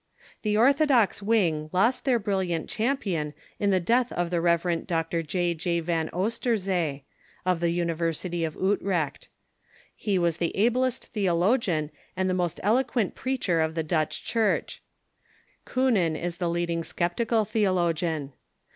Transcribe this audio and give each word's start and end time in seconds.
The 0.41 0.57
orthodox 0.57 1.21
wing 1.21 1.69
lost 1.71 2.05
their 2.05 2.17
brilliant 2.17 2.67
cham 2.67 2.97
pion 2.97 3.35
in 3.59 3.69
the 3.69 3.79
death 3.79 4.11
of 4.13 4.31
the 4.31 4.41
Rev. 4.41 4.87
Dr. 4.87 5.21
J. 5.21 5.53
J. 5.53 5.79
Van 5.79 6.09
Oosterzee, 6.09 7.03
of 7.45 7.59
the 7.59 7.69
University 7.69 8.43
of 8.43 8.55
Utrecht. 8.55 9.29
He 9.95 10.17
was 10.17 10.37
the 10.37 10.57
ablest 10.57 11.05
theologian 11.13 11.91
and 12.17 12.27
the 12.27 12.33
most 12.33 12.59
eloquent 12.63 13.13
preacher 13.13 13.61
of 13.61 13.75
the 13.75 13.83
Dutch 13.83 14.23
Church, 14.23 14.81
Kuenen 15.67 16.15
is 16.15 16.37
the 16.37 16.49
leading 16.49 16.83
sceptical 16.83 17.45
theologian. 17.45 18.33